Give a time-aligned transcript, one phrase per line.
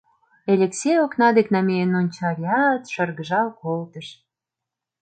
[0.53, 4.07] Элексей окна дек намиен ончалят, шыргыжал колтыш.